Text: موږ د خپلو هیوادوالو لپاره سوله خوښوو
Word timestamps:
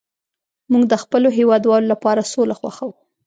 موږ 0.71 0.83
د 0.91 0.93
خپلو 1.03 1.27
هیوادوالو 1.37 1.91
لپاره 1.93 2.29
سوله 2.33 2.55
خوښوو 2.59 2.93